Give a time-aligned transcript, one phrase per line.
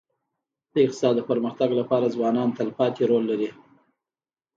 [0.73, 3.49] د اقتصاد د پرمختګ لپاره ځوانان تلپاتې رول لري.